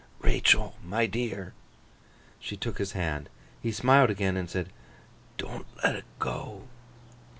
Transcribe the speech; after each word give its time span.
'Rachael, 0.19 0.77
my 0.83 1.05
dear.' 1.05 1.53
She 2.39 2.57
took 2.57 2.79
his 2.79 2.93
hand. 2.93 3.29
He 3.61 3.71
smiled 3.71 4.09
again 4.09 4.35
and 4.35 4.49
said, 4.49 4.69
'Don't 5.37 5.67
let 5.83 5.91
't 5.93 6.05
go. 6.17 6.63